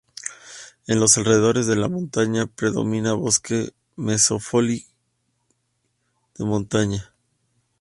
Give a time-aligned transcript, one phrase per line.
[0.87, 4.81] En los alrededores de la montaña predomina bosque mesófilo
[6.39, 7.13] de montaña.